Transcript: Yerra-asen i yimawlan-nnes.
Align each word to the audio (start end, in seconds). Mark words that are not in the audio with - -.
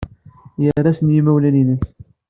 Yerra-asen 0.63 1.09
i 1.11 1.13
yimawlan-nnes. 1.15 1.85